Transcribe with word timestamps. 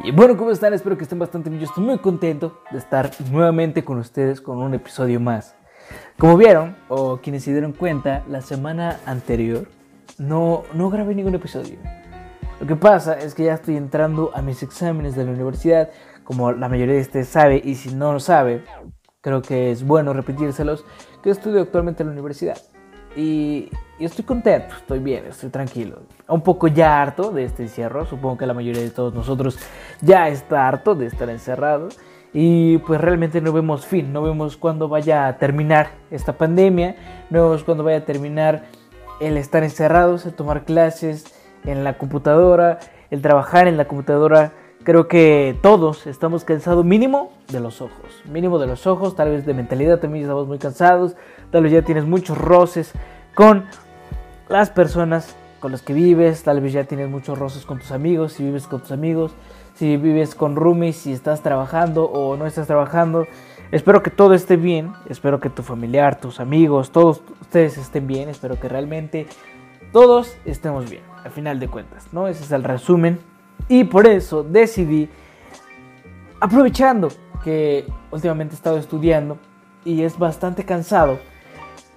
Y 0.00 0.10
bueno, 0.10 0.36
¿cómo 0.38 0.50
están? 0.50 0.72
Espero 0.72 0.96
que 0.96 1.04
estén 1.04 1.18
bastante 1.18 1.50
bien. 1.50 1.60
Yo 1.60 1.66
estoy 1.66 1.84
muy 1.84 1.98
contento 1.98 2.60
de 2.70 2.78
estar 2.78 3.10
nuevamente 3.30 3.84
con 3.84 3.98
ustedes 3.98 4.40
con 4.40 4.58
un 4.58 4.72
episodio 4.72 5.20
más. 5.20 5.54
Como 6.18 6.36
vieron, 6.38 6.76
o 6.88 7.18
quienes 7.18 7.44
se 7.44 7.52
dieron 7.52 7.72
cuenta, 7.72 8.24
la 8.26 8.40
semana 8.40 9.00
anterior 9.04 9.68
no, 10.18 10.62
no 10.72 10.88
grabé 10.88 11.14
ningún 11.14 11.34
episodio. 11.34 11.78
Lo 12.58 12.66
que 12.66 12.74
pasa 12.74 13.18
es 13.18 13.34
que 13.34 13.44
ya 13.44 13.54
estoy 13.54 13.76
entrando 13.76 14.30
a 14.34 14.40
mis 14.40 14.62
exámenes 14.62 15.14
de 15.14 15.24
la 15.24 15.32
universidad, 15.32 15.90
como 16.24 16.52
la 16.52 16.68
mayoría 16.68 16.94
de 16.94 17.02
ustedes 17.02 17.28
sabe, 17.28 17.60
y 17.62 17.74
si 17.74 17.94
no 17.94 18.14
lo 18.14 18.20
sabe, 18.20 18.64
creo 19.20 19.42
que 19.42 19.72
es 19.72 19.84
bueno 19.84 20.14
repetírselos, 20.14 20.86
que 21.22 21.30
estudio 21.30 21.60
actualmente 21.60 22.02
en 22.02 22.08
la 22.08 22.12
universidad. 22.12 22.56
Y, 23.14 23.68
y, 24.02 24.04
estoy 24.04 24.24
contento, 24.24 24.74
estoy 24.76 24.98
bien, 24.98 25.26
estoy 25.26 25.50
tranquilo. 25.50 26.00
Un 26.28 26.40
poco 26.40 26.66
ya 26.66 27.00
harto 27.00 27.30
de 27.30 27.44
este 27.44 27.62
encierro, 27.62 28.04
supongo 28.04 28.38
que 28.38 28.46
la 28.46 28.54
mayoría 28.54 28.82
de 28.82 28.90
todos 28.90 29.14
nosotros 29.14 29.58
ya 30.00 30.28
está 30.28 30.66
harto 30.66 30.94
de 30.94 31.06
estar 31.06 31.28
encerrado. 31.30 31.88
Y 32.34 32.78
pues 32.78 33.00
realmente 33.00 33.40
no 33.40 33.52
vemos 33.52 33.84
fin, 33.84 34.12
no 34.12 34.22
vemos 34.22 34.56
cuándo 34.56 34.88
vaya 34.88 35.26
a 35.26 35.36
terminar 35.36 35.90
esta 36.10 36.32
pandemia, 36.32 36.96
no 37.30 37.42
vemos 37.42 37.62
cuándo 37.62 37.84
vaya 37.84 37.98
a 37.98 38.04
terminar 38.04 38.64
el 39.20 39.36
estar 39.36 39.62
encerrados, 39.62 40.24
el 40.24 40.32
tomar 40.32 40.64
clases 40.64 41.26
en 41.64 41.84
la 41.84 41.98
computadora, 41.98 42.78
el 43.10 43.22
trabajar 43.22 43.68
en 43.68 43.76
la 43.76 43.84
computadora. 43.84 44.52
Creo 44.82 45.06
que 45.06 45.56
todos 45.62 46.08
estamos 46.08 46.44
cansados 46.44 46.84
mínimo 46.84 47.30
de 47.52 47.60
los 47.60 47.80
ojos, 47.80 48.22
mínimo 48.24 48.58
de 48.58 48.66
los 48.66 48.86
ojos, 48.86 49.14
tal 49.14 49.30
vez 49.30 49.46
de 49.46 49.54
mentalidad 49.54 50.00
también 50.00 50.24
estamos 50.24 50.48
muy 50.48 50.58
cansados, 50.58 51.14
tal 51.52 51.62
vez 51.62 51.72
ya 51.72 51.82
tienes 51.82 52.04
muchos 52.04 52.36
roces 52.36 52.92
con 53.34 53.66
las 54.52 54.70
personas 54.70 55.34
con 55.60 55.72
las 55.72 55.82
que 55.82 55.94
vives, 55.94 56.42
tal 56.42 56.60
vez 56.60 56.72
ya 56.72 56.84
tienes 56.84 57.08
muchos 57.08 57.38
roces 57.38 57.64
con 57.64 57.78
tus 57.78 57.90
amigos, 57.90 58.34
si 58.34 58.44
vives 58.44 58.66
con 58.66 58.80
tus 58.80 58.92
amigos, 58.92 59.32
si 59.74 59.96
vives 59.96 60.34
con 60.34 60.56
roomies, 60.56 60.96
si 60.96 61.12
estás 61.12 61.42
trabajando 61.42 62.04
o 62.04 62.36
no 62.36 62.46
estás 62.46 62.66
trabajando. 62.66 63.26
Espero 63.70 64.02
que 64.02 64.10
todo 64.10 64.34
esté 64.34 64.56
bien, 64.56 64.92
espero 65.08 65.40
que 65.40 65.48
tu 65.48 65.62
familiar, 65.62 66.20
tus 66.20 66.40
amigos, 66.40 66.92
todos 66.92 67.22
ustedes 67.40 67.78
estén 67.78 68.06
bien, 68.06 68.28
espero 68.28 68.60
que 68.60 68.68
realmente 68.68 69.26
todos 69.92 70.36
estemos 70.44 70.90
bien, 70.90 71.02
al 71.24 71.30
final 71.30 71.58
de 71.58 71.68
cuentas, 71.68 72.08
¿no? 72.12 72.28
Ese 72.28 72.44
es 72.44 72.52
el 72.52 72.64
resumen. 72.64 73.18
Y 73.68 73.84
por 73.84 74.06
eso 74.06 74.42
decidí, 74.42 75.08
aprovechando 76.40 77.08
que 77.42 77.86
últimamente 78.10 78.54
he 78.54 78.56
estado 78.56 78.76
estudiando 78.76 79.38
y 79.84 80.02
es 80.02 80.18
bastante 80.18 80.64
cansado 80.64 81.18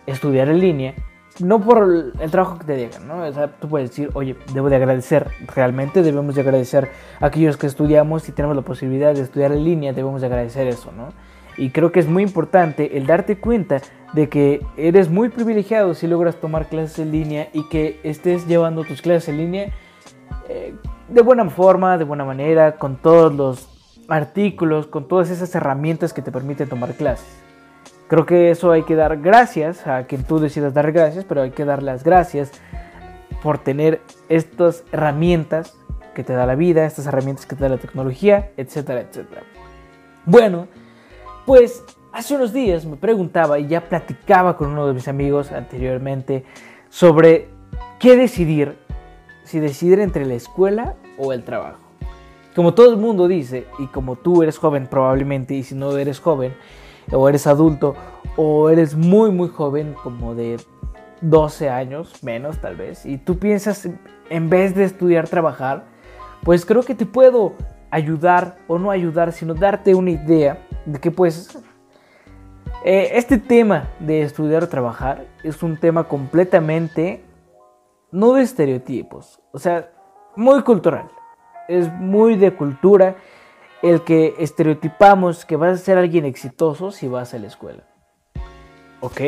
estudiar 0.05 0.47
en 0.47 0.59
línea, 0.59 0.93
no 1.39 1.59
por 1.59 2.13
el 2.19 2.31
trabajo 2.31 2.59
que 2.59 2.65
te 2.65 2.75
digan, 2.75 3.07
¿no? 3.07 3.25
O 3.25 3.33
sea, 3.33 3.47
tú 3.47 3.67
puedes 3.67 3.89
decir, 3.89 4.09
oye, 4.13 4.35
debo 4.53 4.69
de 4.69 4.77
agradecer, 4.77 5.29
realmente 5.53 6.01
debemos 6.01 6.35
de 6.35 6.41
agradecer 6.41 6.89
a 7.19 7.27
aquellos 7.27 7.57
que 7.57 7.67
estudiamos 7.67 8.27
y 8.29 8.31
tenemos 8.31 8.55
la 8.55 8.61
posibilidad 8.61 9.13
de 9.13 9.21
estudiar 9.21 9.51
en 9.51 9.63
línea, 9.63 9.93
debemos 9.93 10.21
de 10.21 10.27
agradecer 10.27 10.67
eso, 10.67 10.91
¿no? 10.95 11.09
Y 11.57 11.69
creo 11.69 11.91
que 11.91 11.99
es 11.99 12.07
muy 12.07 12.23
importante 12.23 12.97
el 12.97 13.07
darte 13.07 13.37
cuenta 13.37 13.81
de 14.13 14.29
que 14.29 14.65
eres 14.77 15.09
muy 15.09 15.29
privilegiado 15.29 15.93
si 15.93 16.07
logras 16.07 16.35
tomar 16.35 16.67
clases 16.67 16.99
en 16.99 17.11
línea 17.11 17.49
y 17.53 17.67
que 17.69 17.99
estés 18.03 18.47
llevando 18.47 18.83
tus 18.83 19.01
clases 19.01 19.29
en 19.29 19.37
línea 19.37 19.73
eh, 20.49 20.75
de 21.09 21.21
buena 21.21 21.49
forma, 21.49 21.97
de 21.97 22.03
buena 22.03 22.25
manera, 22.25 22.77
con 22.77 22.97
todos 22.97 23.33
los 23.33 23.69
artículos, 24.07 24.87
con 24.87 25.07
todas 25.07 25.29
esas 25.29 25.53
herramientas 25.55 26.13
que 26.13 26.21
te 26.21 26.31
permiten 26.31 26.69
tomar 26.69 26.93
clases. 26.93 27.44
Creo 28.07 28.25
que 28.25 28.51
eso 28.51 28.71
hay 28.71 28.83
que 28.83 28.95
dar 28.95 29.17
gracias 29.17 29.87
a 29.87 30.05
quien 30.05 30.23
tú 30.23 30.39
decidas 30.39 30.73
dar 30.73 30.91
gracias, 30.91 31.25
pero 31.25 31.41
hay 31.41 31.51
que 31.51 31.65
dar 31.65 31.81
las 31.81 32.03
gracias 32.03 32.51
por 33.41 33.57
tener 33.57 34.01
estas 34.29 34.83
herramientas 34.91 35.75
que 36.13 36.23
te 36.23 36.33
da 36.33 36.45
la 36.45 36.55
vida, 36.55 36.85
estas 36.85 37.07
herramientas 37.07 37.45
que 37.45 37.55
te 37.55 37.63
da 37.63 37.69
la 37.69 37.77
tecnología, 37.77 38.51
etcétera, 38.57 39.01
etcétera. 39.01 39.41
Bueno, 40.25 40.67
pues 41.45 41.83
hace 42.11 42.35
unos 42.35 42.53
días 42.53 42.85
me 42.85 42.95
preguntaba 42.95 43.59
y 43.59 43.67
ya 43.67 43.81
platicaba 43.81 44.55
con 44.55 44.69
uno 44.69 44.87
de 44.87 44.93
mis 44.93 45.07
amigos 45.07 45.51
anteriormente 45.51 46.45
sobre 46.89 47.49
qué 47.99 48.15
decidir, 48.15 48.77
si 49.43 49.59
decidir 49.59 49.99
entre 49.99 50.25
la 50.25 50.35
escuela 50.35 50.95
o 51.17 51.33
el 51.33 51.43
trabajo. 51.43 51.79
Como 52.55 52.73
todo 52.73 52.89
el 52.89 52.97
mundo 52.97 53.27
dice, 53.27 53.65
y 53.79 53.87
como 53.87 54.15
tú 54.15 54.41
eres 54.41 54.57
joven 54.57 54.87
probablemente, 54.87 55.55
y 55.55 55.63
si 55.63 55.75
no 55.75 55.97
eres 55.97 56.19
joven, 56.19 56.53
o 57.11 57.29
eres 57.29 57.47
adulto, 57.47 57.95
o 58.35 58.69
eres 58.69 58.95
muy, 58.95 59.31
muy 59.31 59.49
joven, 59.49 59.95
como 60.03 60.35
de 60.35 60.57
12 61.21 61.69
años, 61.69 62.23
menos 62.23 62.59
tal 62.59 62.75
vez, 62.75 63.05
y 63.05 63.17
tú 63.17 63.39
piensas, 63.39 63.87
en 64.29 64.49
vez 64.49 64.75
de 64.75 64.83
estudiar, 64.83 65.27
trabajar, 65.27 65.85
pues 66.43 66.65
creo 66.65 66.83
que 66.83 66.95
te 66.95 67.05
puedo 67.05 67.53
ayudar, 67.91 68.57
o 68.67 68.77
no 68.77 68.91
ayudar, 68.91 69.31
sino 69.31 69.53
darte 69.53 69.95
una 69.95 70.11
idea 70.11 70.59
de 70.85 70.99
que 70.99 71.11
pues 71.11 71.57
este 72.83 73.39
tema 73.39 73.89
de 73.99 74.21
estudiar 74.21 74.67
trabajar 74.67 75.25
es 75.43 75.63
un 75.63 75.75
tema 75.79 76.03
completamente 76.03 77.23
no 78.11 78.33
de 78.33 78.43
estereotipos, 78.43 79.41
o 79.51 79.57
sea, 79.57 79.89
muy 80.35 80.61
cultural, 80.61 81.09
es 81.67 81.91
muy 81.93 82.35
de 82.35 82.53
cultura 82.53 83.15
el 83.85 84.01
que 84.01 84.33
estereotipamos 84.39 85.45
que 85.45 85.57
vas 85.57 85.79
a 85.79 85.83
ser 85.83 85.97
alguien 85.97 86.25
exitoso 86.25 86.91
si 86.91 87.07
vas 87.07 87.33
a 87.35 87.39
la 87.39 87.47
escuela. 87.47 87.83
¿Ok? 88.99 89.21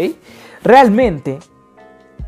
Realmente 0.63 1.37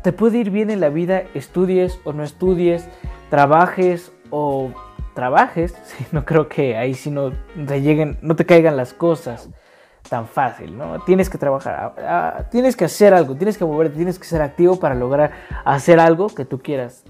te 0.02 0.12
puede 0.12 0.38
ir 0.38 0.50
bien 0.50 0.70
en 0.70 0.78
la 0.78 0.90
vida, 0.90 1.24
estudies 1.34 1.98
o 2.04 2.12
no 2.12 2.22
estudies, 2.22 2.88
trabajes 3.30 4.12
o 4.30 4.70
trabajes. 5.14 5.74
No 6.12 6.24
creo 6.24 6.48
que 6.48 6.76
ahí 6.76 6.94
si 6.94 7.10
no 7.10 7.32
te 7.66 7.82
lleguen, 7.82 8.18
no 8.22 8.36
te 8.36 8.46
caigan 8.46 8.76
las 8.76 8.94
cosas 8.94 9.50
tan 10.08 10.26
fácil, 10.26 10.78
¿no? 10.78 11.00
Tienes 11.00 11.28
que 11.28 11.36
trabajar, 11.36 11.74
ah, 11.74 11.94
ah, 11.98 12.42
tienes 12.50 12.76
que 12.76 12.84
hacer 12.84 13.12
algo, 13.12 13.34
tienes 13.34 13.58
que 13.58 13.64
moverte, 13.64 13.96
tienes 13.96 14.18
que 14.18 14.24
ser 14.24 14.40
activo 14.40 14.78
para 14.78 14.94
lograr 14.94 15.32
hacer 15.64 15.98
algo 16.00 16.28
que 16.28 16.44
tú 16.44 16.60
quieras, 16.60 17.04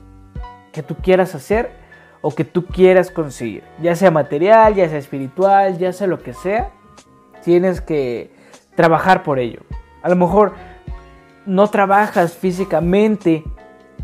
que 0.72 0.82
tú 0.82 0.96
quieras 0.96 1.34
hacer 1.34 1.79
o 2.22 2.34
que 2.34 2.44
tú 2.44 2.66
quieras 2.66 3.10
conseguir, 3.10 3.62
ya 3.80 3.94
sea 3.94 4.10
material, 4.10 4.74
ya 4.74 4.88
sea 4.88 4.98
espiritual, 4.98 5.78
ya 5.78 5.92
sea 5.92 6.06
lo 6.06 6.18
que 6.18 6.34
sea, 6.34 6.70
tienes 7.42 7.80
que 7.80 8.30
trabajar 8.74 9.22
por 9.22 9.38
ello. 9.38 9.60
A 10.02 10.08
lo 10.08 10.16
mejor 10.16 10.52
no 11.46 11.66
trabajas 11.68 12.34
físicamente 12.34 13.44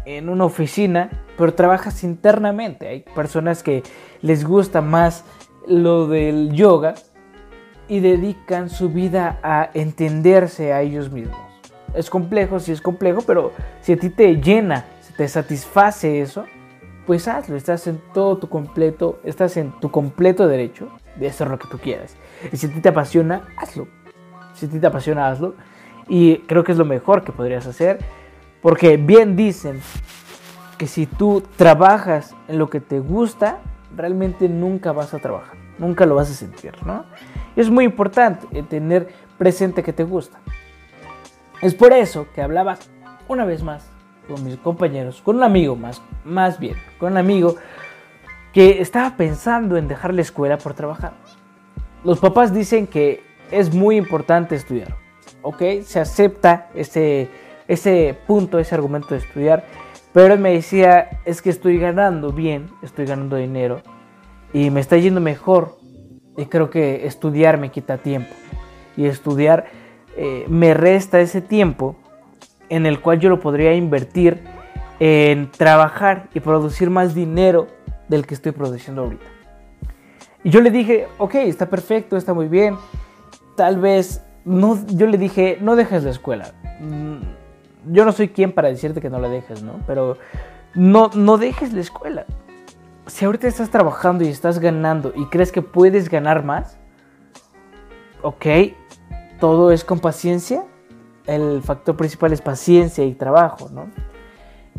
en 0.04 0.28
una 0.28 0.44
oficina, 0.44 1.24
pero 1.36 1.54
trabajas 1.54 2.02
internamente. 2.04 2.88
Hay 2.88 3.00
personas 3.14 3.62
que 3.62 3.82
les 4.22 4.44
gusta 4.44 4.80
más 4.80 5.24
lo 5.66 6.06
del 6.06 6.52
yoga 6.52 6.94
y 7.88 8.00
dedican 8.00 8.70
su 8.70 8.88
vida 8.88 9.38
a 9.42 9.70
entenderse 9.74 10.72
a 10.72 10.82
ellos 10.82 11.10
mismos. 11.10 11.38
Es 11.94 12.10
complejo, 12.10 12.58
sí 12.60 12.72
es 12.72 12.80
complejo, 12.80 13.22
pero 13.26 13.52
si 13.80 13.92
a 13.92 13.96
ti 13.96 14.10
te 14.10 14.36
llena, 14.36 14.84
si 15.00 15.12
te 15.12 15.28
satisface 15.28 16.20
eso, 16.20 16.44
pues 17.06 17.28
hazlo, 17.28 17.56
estás 17.56 17.86
en 17.86 18.00
todo 18.12 18.38
tu 18.38 18.48
completo, 18.48 19.20
estás 19.24 19.56
en 19.56 19.72
tu 19.80 19.90
completo 19.90 20.48
derecho 20.48 20.88
de 21.16 21.28
hacer 21.28 21.48
lo 21.48 21.58
que 21.58 21.68
tú 21.68 21.78
quieras. 21.78 22.16
Y 22.52 22.56
si 22.56 22.66
a 22.66 22.72
ti 22.72 22.80
te 22.80 22.88
apasiona, 22.88 23.48
hazlo. 23.56 23.86
Si 24.54 24.66
a 24.66 24.68
ti 24.68 24.80
te 24.80 24.86
apasiona, 24.86 25.28
hazlo. 25.28 25.54
Y 26.08 26.38
creo 26.40 26.64
que 26.64 26.72
es 26.72 26.78
lo 26.78 26.84
mejor 26.84 27.24
que 27.24 27.32
podrías 27.32 27.66
hacer, 27.66 27.98
porque 28.60 28.96
bien 28.96 29.36
dicen 29.36 29.80
que 30.78 30.86
si 30.86 31.06
tú 31.06 31.42
trabajas 31.56 32.34
en 32.48 32.58
lo 32.58 32.68
que 32.68 32.80
te 32.80 33.00
gusta, 33.00 33.58
realmente 33.94 34.48
nunca 34.48 34.92
vas 34.92 35.14
a 35.14 35.18
trabajar, 35.18 35.56
nunca 35.78 36.04
lo 36.06 36.14
vas 36.14 36.30
a 36.30 36.34
sentir, 36.34 36.74
¿no? 36.84 37.04
es 37.56 37.70
muy 37.70 37.84
importante 37.84 38.62
tener 38.64 39.08
presente 39.38 39.82
que 39.82 39.92
te 39.92 40.04
gusta. 40.04 40.38
Es 41.62 41.74
por 41.74 41.92
eso 41.92 42.26
que 42.34 42.42
hablaba 42.42 42.76
una 43.28 43.44
vez 43.44 43.62
más 43.62 43.88
con 44.28 44.44
mis 44.44 44.56
compañeros, 44.56 45.20
con 45.22 45.36
un 45.36 45.42
amigo 45.42 45.76
más, 45.76 46.02
más 46.24 46.58
bien, 46.58 46.76
con 46.98 47.12
un 47.12 47.18
amigo 47.18 47.56
que 48.52 48.80
estaba 48.80 49.16
pensando 49.16 49.76
en 49.76 49.88
dejar 49.88 50.14
la 50.14 50.22
escuela 50.22 50.58
por 50.58 50.74
trabajar. 50.74 51.14
Los 52.04 52.18
papás 52.20 52.54
dicen 52.54 52.86
que 52.86 53.22
es 53.50 53.74
muy 53.74 53.96
importante 53.96 54.54
estudiar, 54.54 54.96
¿ok? 55.42 55.62
Se 55.82 56.00
acepta 56.00 56.68
ese, 56.74 57.28
ese 57.68 58.18
punto, 58.26 58.58
ese 58.58 58.74
argumento 58.74 59.08
de 59.08 59.18
estudiar, 59.18 59.64
pero 60.12 60.34
él 60.34 60.40
me 60.40 60.52
decía, 60.52 61.20
es 61.24 61.42
que 61.42 61.50
estoy 61.50 61.78
ganando 61.78 62.32
bien, 62.32 62.70
estoy 62.82 63.06
ganando 63.06 63.36
dinero 63.36 63.82
y 64.52 64.70
me 64.70 64.80
está 64.80 64.96
yendo 64.96 65.20
mejor 65.20 65.76
y 66.36 66.46
creo 66.46 66.70
que 66.70 67.06
estudiar 67.06 67.58
me 67.58 67.70
quita 67.70 67.98
tiempo 67.98 68.34
y 68.96 69.06
estudiar 69.06 69.66
eh, 70.16 70.46
me 70.48 70.72
resta 70.72 71.20
ese 71.20 71.42
tiempo 71.42 71.96
en 72.68 72.86
el 72.86 73.00
cual 73.00 73.20
yo 73.20 73.28
lo 73.28 73.40
podría 73.40 73.74
invertir 73.74 74.42
en 74.98 75.50
trabajar 75.50 76.28
y 76.34 76.40
producir 76.40 76.90
más 76.90 77.14
dinero 77.14 77.68
del 78.08 78.26
que 78.26 78.34
estoy 78.34 78.52
produciendo 78.52 79.02
ahorita. 79.02 79.26
Y 80.44 80.50
yo 80.50 80.60
le 80.60 80.70
dije, 80.70 81.08
ok, 81.18 81.34
está 81.36 81.68
perfecto, 81.68 82.16
está 82.16 82.32
muy 82.32 82.48
bien. 82.48 82.76
Tal 83.56 83.78
vez, 83.78 84.22
no, 84.44 84.78
yo 84.86 85.06
le 85.06 85.18
dije, 85.18 85.58
no 85.60 85.76
dejes 85.76 86.04
la 86.04 86.10
escuela. 86.10 86.52
Mm, 86.80 87.92
yo 87.92 88.04
no 88.04 88.12
soy 88.12 88.28
quien 88.28 88.52
para 88.52 88.68
decirte 88.68 89.00
que 89.00 89.10
no 89.10 89.18
la 89.18 89.28
dejes, 89.28 89.62
¿no? 89.62 89.80
Pero 89.86 90.18
no, 90.74 91.10
no 91.14 91.36
dejes 91.38 91.72
la 91.72 91.80
escuela. 91.80 92.26
si 93.06 93.24
ahorita 93.24 93.46
estás 93.46 93.70
trabajando 93.70 94.24
y 94.24 94.28
estás 94.28 94.58
ganando 94.58 95.12
y 95.14 95.26
crees 95.26 95.52
que 95.52 95.62
puedes 95.62 96.08
ganar 96.08 96.44
más, 96.44 96.76
ok, 98.22 98.46
todo 99.40 99.70
es 99.70 99.84
con 99.84 100.00
paciencia. 100.00 100.64
El 101.26 101.62
factor 101.62 101.96
principal 101.96 102.32
es 102.32 102.40
paciencia 102.40 103.04
y 103.04 103.14
trabajo, 103.14 103.68
¿no? 103.72 103.88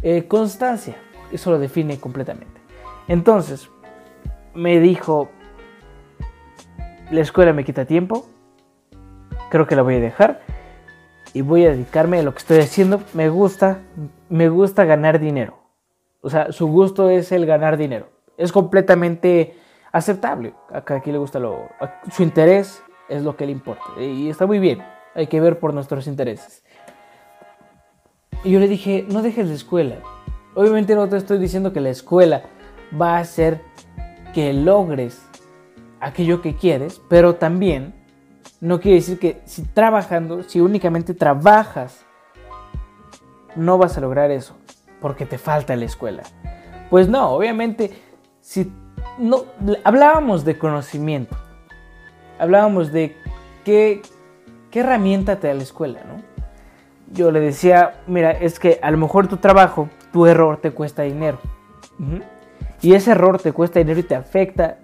Eh, 0.01 0.27
constancia, 0.27 0.95
eso 1.31 1.51
lo 1.51 1.59
define 1.59 1.99
completamente. 1.99 2.61
Entonces, 3.07 3.69
me 4.53 4.79
dijo, 4.79 5.29
la 7.11 7.21
escuela 7.21 7.53
me 7.53 7.63
quita 7.63 7.85
tiempo, 7.85 8.27
creo 9.49 9.67
que 9.67 9.75
la 9.75 9.81
voy 9.81 9.95
a 9.95 9.99
dejar 9.99 10.41
y 11.33 11.41
voy 11.41 11.65
a 11.65 11.71
dedicarme 11.71 12.19
a 12.19 12.23
lo 12.23 12.33
que 12.33 12.39
estoy 12.39 12.59
haciendo. 12.59 13.01
Me 13.13 13.29
gusta, 13.29 13.79
me 14.29 14.49
gusta 14.49 14.85
ganar 14.85 15.19
dinero. 15.19 15.57
O 16.21 16.29
sea, 16.29 16.51
su 16.51 16.67
gusto 16.67 17.09
es 17.09 17.31
el 17.31 17.45
ganar 17.45 17.77
dinero. 17.77 18.09
Es 18.38 18.51
completamente 18.51 19.57
aceptable. 19.91 20.53
A 20.71 20.83
aquí 20.94 21.11
le 21.11 21.17
gusta 21.17 21.39
lo, 21.39 21.69
su 22.11 22.23
interés 22.23 22.83
es 23.09 23.23
lo 23.23 23.35
que 23.35 23.45
le 23.45 23.51
importa 23.51 24.01
y 24.01 24.29
está 24.29 24.45
muy 24.45 24.59
bien. 24.59 24.83
Hay 25.18 25.28
que 25.28 25.42
ver 25.42 25.60
por 25.60 25.74
nuestros 25.74 26.08
intereses. 26.08 26.64
Y 28.44 28.52
yo 28.52 28.60
le 28.60 28.69
dije, 28.69 29.06
no 29.10 29.22
dejes 29.22 29.48
la 29.48 29.56
escuela. 29.56 29.98
Obviamente 30.56 30.96
no 30.96 31.10
te 31.10 31.18
estoy 31.18 31.40
diciendo 31.40 31.74
que 31.74 31.81
la 31.81 31.90
escuela 31.90 32.44
va 33.00 33.18
a 33.18 33.19
hacer 33.19 33.62
que 34.34 34.54
logres 34.54 35.22
aquello 36.00 36.42
que 36.42 36.56
quieres, 36.56 37.02
pero 37.10 37.36
también 37.36 37.94
no 38.62 38.80
quiere 38.80 38.98
decir 38.98 39.19
que 39.19 39.42
si 39.46 39.64
trabajando, 39.64 40.44
si 40.44 40.62
únicamente 40.62 41.14
trabajas, 41.14 42.06
no 43.56 43.80
vas 43.80 43.98
a 43.98 44.02
lograr 44.02 44.30
eso, 44.30 44.56
porque 45.02 45.25
te 45.25 45.40
falta 45.40 45.75
la 45.75 45.86
escuela. 45.86 46.24
Pues 46.92 47.10
no, 47.10 47.31
obviamente, 47.31 47.92
si 48.40 48.72
no 49.18 49.46
hablábamos 49.84 50.46
de 50.46 50.58
conocimiento, 50.60 51.36
hablábamos 52.40 52.92
de 52.92 53.18
qué, 53.66 54.04
qué 54.77 54.81
herramienta 54.81 55.39
te 55.39 55.47
da 55.47 55.56
la 55.56 55.63
escuela, 55.63 56.01
¿no? 56.07 56.21
Yo 57.12 57.31
le 57.31 57.39
decía, 57.39 57.95
mira, 58.06 58.29
es 58.29 58.59
que 58.59 58.77
a 58.83 58.91
lo 58.91 59.00
mejor 59.00 59.27
tu 59.27 59.38
trabajo, 59.38 59.89
tu 60.13 60.27
error 60.27 60.57
te 60.57 60.69
cuesta 60.69 61.01
dinero. 61.01 61.39
Y 62.83 62.94
ese 62.94 63.09
error 63.09 63.41
te 63.41 63.53
cuesta 63.53 63.79
dinero 63.79 64.01
y 64.01 64.03
te 64.03 64.13
afecta 64.13 64.77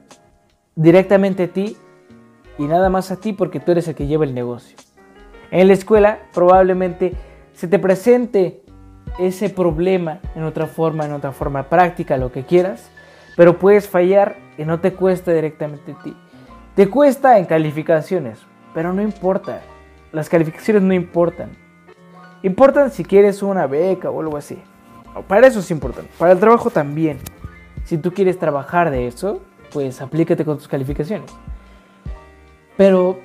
directamente 0.73 1.43
a 1.43 1.47
ti 1.47 1.77
y 2.57 2.63
nada 2.63 2.89
más 2.89 3.11
a 3.11 3.17
ti 3.17 3.33
porque 3.33 3.59
tú 3.59 3.71
eres 3.71 3.87
el 3.87 3.93
que 3.93 4.07
lleva 4.07 4.25
el 4.25 4.33
negocio. 4.33 4.75
En 5.51 5.67
la 5.67 5.73
escuela 5.73 6.21
probablemente 6.33 7.13
se 7.53 7.67
te 7.67 7.77
presente 7.77 8.63
ese 9.19 9.51
problema 9.51 10.21
en 10.33 10.41
otra 10.41 10.65
forma, 10.65 11.05
en 11.05 11.13
otra 11.13 11.33
forma 11.33 11.69
práctica, 11.69 12.17
lo 12.17 12.31
que 12.31 12.45
quieras, 12.45 12.89
pero 13.37 13.59
puedes 13.59 13.87
fallar 13.87 14.37
y 14.57 14.65
no 14.65 14.79
te 14.79 14.93
cuesta 14.93 15.31
directamente 15.31 15.91
a 15.91 16.01
ti. 16.01 16.17
Te 16.73 16.89
cuesta 16.89 17.37
en 17.37 17.45
calificaciones, 17.45 18.39
pero 18.73 18.91
no 18.91 19.03
importa. 19.03 19.61
Las 20.13 20.29
calificaciones 20.29 20.83
no 20.83 20.93
importan. 20.93 21.49
Importan 22.43 22.91
si 22.91 23.03
quieres 23.03 23.41
una 23.41 23.65
beca 23.65 24.11
o 24.11 24.21
algo 24.21 24.37
así. 24.37 24.59
Para 25.27 25.47
eso 25.47 25.59
es 25.59 25.71
importante. 25.71 26.11
Para 26.19 26.33
el 26.33 26.39
trabajo 26.39 26.69
también. 26.69 27.17
Si 27.83 27.97
tú 27.97 28.13
quieres 28.13 28.37
trabajar 28.37 28.91
de 28.91 29.07
eso, 29.07 29.41
pues 29.71 30.01
aplícate 30.01 30.45
con 30.45 30.57
tus 30.57 30.67
calificaciones. 30.67 31.31
Pero 32.77 33.21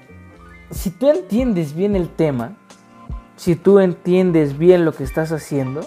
si 0.70 0.88
tú 0.90 1.10
entiendes 1.10 1.74
bien 1.74 1.94
el 1.94 2.08
tema, 2.08 2.56
si 3.36 3.54
tú 3.54 3.80
entiendes 3.80 4.56
bien 4.56 4.86
lo 4.86 4.92
que 4.92 5.04
estás 5.04 5.30
haciendo, 5.30 5.82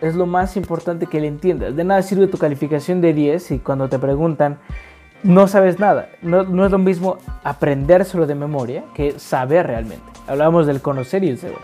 es 0.00 0.14
lo 0.14 0.26
más 0.26 0.56
importante 0.56 1.06
que 1.06 1.20
le 1.20 1.26
entiendas. 1.26 1.74
De 1.74 1.82
nada 1.82 2.02
sirve 2.02 2.28
tu 2.28 2.38
calificación 2.38 3.00
de 3.00 3.12
10 3.14 3.50
y 3.50 3.58
cuando 3.58 3.88
te 3.88 3.98
preguntan 3.98 4.60
no 5.22 5.48
sabes 5.48 5.78
nada. 5.78 6.10
No, 6.22 6.64
es 6.64 6.70
lo 6.70 6.78
mismo 6.78 7.18
aprendérselo 7.44 8.26
de 8.26 8.34
memoria 8.34 8.84
que 8.94 9.18
saber 9.18 9.66
realmente. 9.66 10.04
Hablamos 10.26 10.66
del 10.66 10.80
conocer 10.80 11.24
y 11.24 11.28
el 11.28 11.38
saber. 11.38 11.58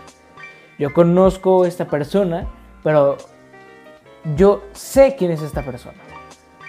Yo 0.77 0.93
conozco 0.93 1.63
a 1.63 1.67
esta 1.67 1.87
persona, 1.87 2.47
pero 2.83 3.17
yo 4.35 4.63
sé 4.73 5.15
quién 5.17 5.31
es 5.31 5.41
esta 5.41 5.63
persona. 5.63 5.97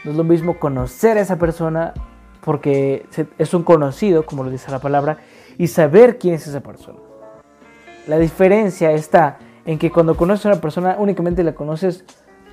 No 0.05 0.12
es 0.12 0.17
lo 0.17 0.25
mismo 0.25 0.58
conocer 0.58 1.19
a 1.19 1.20
esa 1.20 1.37
persona 1.37 1.93
porque 2.40 3.06
es 3.37 3.52
un 3.52 3.64
conocido, 3.64 4.25
como 4.25 4.44
lo 4.44 4.50
dice 4.50 4.70
la 4.70 4.79
palabra, 4.79 5.19
y 5.58 5.67
saber 5.67 6.19
quién 6.19 6.34
es 6.34 6.46
esa 6.46 6.61
persona. 6.61 7.00
La 8.06 8.19
diferencia 8.19 8.93
está 8.93 9.38
en 9.67 9.79
que 9.79 9.91
cuando 9.91 10.17
conoces 10.17 10.46
a 10.46 10.50
una 10.50 10.61
persona 10.61 10.96
únicamente 10.99 11.44
la 11.44 11.55
conoces 11.55 12.05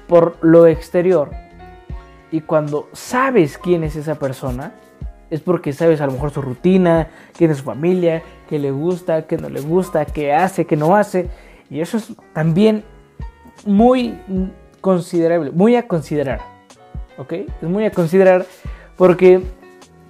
por 0.07 0.37
lo 0.41 0.67
exterior 0.67 1.31
y 2.35 2.41
cuando 2.41 2.89
sabes 2.91 3.57
quién 3.57 3.85
es 3.85 3.95
esa 3.95 4.15
persona 4.15 4.73
es 5.29 5.39
porque 5.39 5.71
sabes 5.71 6.01
a 6.01 6.05
lo 6.05 6.11
mejor 6.11 6.31
su 6.31 6.41
rutina, 6.41 7.07
quién 7.37 7.49
es 7.49 7.59
su 7.59 7.63
familia, 7.63 8.23
qué 8.49 8.59
le 8.59 8.71
gusta, 8.71 9.25
qué 9.25 9.37
no 9.37 9.47
le 9.47 9.61
gusta, 9.61 10.03
qué 10.03 10.33
hace, 10.33 10.65
qué 10.65 10.75
no 10.75 10.97
hace 10.97 11.29
y 11.69 11.79
eso 11.79 11.95
es 11.95 12.13
también 12.33 12.83
muy 13.65 14.19
considerable, 14.81 15.51
muy 15.51 15.77
a 15.77 15.87
considerar, 15.87 16.41
¿ok? 17.17 17.31
Es 17.31 17.69
muy 17.69 17.85
a 17.85 17.91
considerar 17.91 18.45
porque 18.97 19.41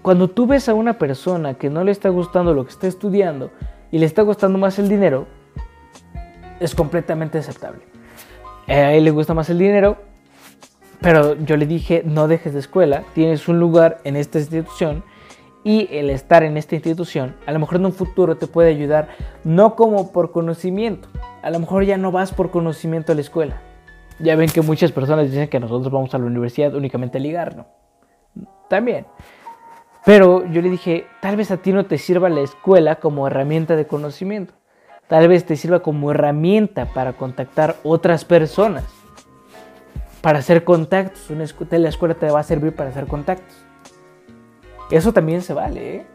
cuando 0.01 0.27
tú 0.27 0.47
ves 0.47 0.67
a 0.67 0.73
una 0.73 0.97
persona 0.97 1.53
que 1.53 1.69
no 1.69 1.83
le 1.83 1.91
está 1.91 2.09
gustando 2.09 2.55
lo 2.55 2.65
que 2.65 2.71
está 2.71 2.87
estudiando 2.87 3.51
y 3.91 3.99
le 3.99 4.07
está 4.07 4.23
gustando 4.23 4.57
más 4.57 4.79
el 4.79 4.89
dinero, 4.89 5.27
es 6.59 6.73
completamente 6.73 7.37
aceptable. 7.37 7.81
A 8.67 8.93
él 8.93 9.03
le 9.03 9.11
gusta 9.11 9.35
más 9.35 9.51
el 9.51 9.59
dinero, 9.59 9.99
pero 11.05 11.35
yo 11.35 11.55
le 11.55 11.67
dije, 11.67 12.01
no 12.03 12.27
dejes 12.27 12.53
de 12.53 12.59
escuela, 12.59 13.03
tienes 13.13 13.47
un 13.47 13.59
lugar 13.59 13.99
en 14.05 14.15
esta 14.15 14.39
institución 14.39 15.03
y 15.63 15.87
el 15.91 16.09
estar 16.09 16.41
en 16.41 16.57
esta 16.57 16.73
institución 16.73 17.35
a 17.45 17.51
lo 17.51 17.59
mejor 17.59 17.77
en 17.77 17.85
un 17.85 17.93
futuro 17.93 18.37
te 18.37 18.47
puede 18.47 18.69
ayudar, 18.69 19.09
no 19.43 19.75
como 19.75 20.11
por 20.11 20.31
conocimiento, 20.31 21.07
a 21.43 21.51
lo 21.51 21.59
mejor 21.59 21.85
ya 21.85 21.97
no 21.97 22.11
vas 22.11 22.33
por 22.33 22.49
conocimiento 22.49 23.11
a 23.11 23.15
la 23.15 23.21
escuela. 23.21 23.61
Ya 24.17 24.35
ven 24.35 24.49
que 24.49 24.63
muchas 24.63 24.91
personas 24.91 25.29
dicen 25.29 25.47
que 25.47 25.59
nosotros 25.59 25.93
vamos 25.93 26.15
a 26.15 26.17
la 26.17 26.25
universidad 26.25 26.73
únicamente 26.73 27.19
a 27.19 27.21
ligar, 27.21 27.55
¿no? 27.55 27.67
También. 28.67 29.05
Pero 30.07 30.43
yo 30.51 30.59
le 30.63 30.71
dije, 30.71 31.05
tal 31.21 31.35
vez 31.35 31.51
a 31.51 31.57
ti 31.57 31.71
no 31.71 31.85
te 31.85 31.99
sirva 31.99 32.29
la 32.29 32.41
escuela 32.41 32.95
como 32.95 33.27
herramienta 33.27 33.75
de 33.75 33.85
conocimiento. 33.85 34.55
Tal 35.07 35.27
vez 35.27 35.45
te 35.45 35.55
sirva 35.55 35.81
como 35.81 36.09
herramienta 36.09 36.87
para 36.95 37.13
contactar 37.13 37.75
otras 37.83 38.25
personas. 38.25 39.04
Para 40.25 40.39
hacer 40.39 40.63
contactos. 40.63 41.29
Una 41.29 41.45
la 41.77 41.89
escuela 41.89 42.15
te 42.15 42.31
va 42.31 42.39
a 42.39 42.43
servir 42.43 42.73
para 42.75 42.89
hacer 42.89 43.05
contactos. 43.05 43.55
Eso 44.89 45.13
también 45.13 45.43
se 45.43 45.53
vale. 45.53 45.97
¿eh? 45.97 46.05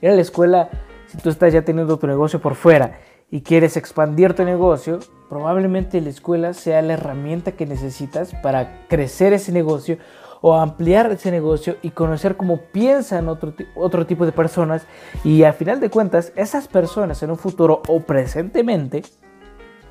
La 0.00 0.20
escuela, 0.20 0.68
si 1.06 1.16
tú 1.18 1.30
estás 1.30 1.52
ya 1.52 1.62
teniendo 1.62 1.96
tu 1.96 2.08
negocio 2.08 2.40
por 2.40 2.56
fuera 2.56 2.98
y 3.30 3.42
quieres 3.42 3.76
expandir 3.76 4.34
tu 4.34 4.42
negocio, 4.42 4.98
probablemente 5.28 6.00
la 6.00 6.08
escuela 6.08 6.54
sea 6.54 6.82
la 6.82 6.94
herramienta 6.94 7.52
que 7.52 7.64
necesitas 7.64 8.34
para 8.42 8.84
crecer 8.88 9.32
ese 9.32 9.52
negocio 9.52 9.96
o 10.40 10.56
ampliar 10.56 11.12
ese 11.12 11.30
negocio 11.30 11.76
y 11.82 11.90
conocer 11.90 12.36
cómo 12.36 12.62
piensan 12.72 13.28
otro, 13.28 13.54
otro 13.76 14.06
tipo 14.06 14.26
de 14.26 14.32
personas 14.32 14.88
y 15.22 15.44
a 15.44 15.52
final 15.52 15.78
de 15.78 15.88
cuentas 15.88 16.32
esas 16.34 16.66
personas 16.66 17.22
en 17.22 17.30
un 17.30 17.38
futuro 17.38 17.80
o 17.86 18.00
presentemente 18.00 19.04